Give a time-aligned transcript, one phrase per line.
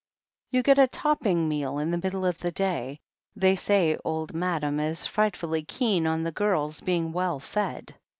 [0.49, 3.01] You get a topping meal in the middle of the day—
[3.35, 7.93] they say old Madam is frightfully keen on the girls being well fed.